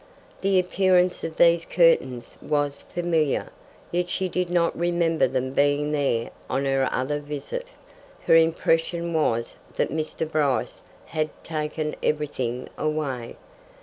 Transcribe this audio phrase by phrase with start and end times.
[0.41, 3.49] The appearance of these curtains was familiar,
[3.91, 7.67] yet she did not remember them being there on her other visit:
[8.25, 10.27] her impression was that Mr.
[10.27, 13.35] Bryce had taken everything away.